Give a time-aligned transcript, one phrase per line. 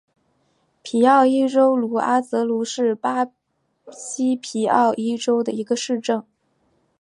[0.81, 3.27] 皮奥伊州茹阿泽鲁是巴
[3.91, 6.25] 西皮奥伊州的一个市镇。